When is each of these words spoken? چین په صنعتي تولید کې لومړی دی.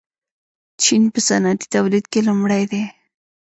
چین 0.81 1.03
په 1.13 1.19
صنعتي 1.27 1.65
تولید 1.75 2.05
کې 2.11 2.19
لومړی 2.27 2.63
دی. 2.71 2.83